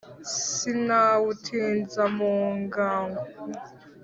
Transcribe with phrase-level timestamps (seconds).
[0.53, 3.23] sinawutinza mu ngango